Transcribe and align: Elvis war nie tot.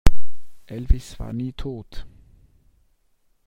Elvis 0.65 1.19
war 1.19 1.31
nie 1.31 1.53
tot. 1.53 2.07